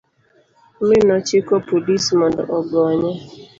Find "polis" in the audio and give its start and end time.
1.67-2.03